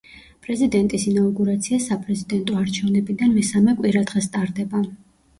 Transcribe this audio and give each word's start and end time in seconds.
პრეზიდენტის 0.45 1.03
ინაუგურაცია 1.09 1.77
საპრეზიდენტო 1.87 2.55
არჩევნებიდან 2.61 3.35
მესამე 3.35 3.75
კვირადღეს 3.83 4.29
ტარდება. 4.37 4.83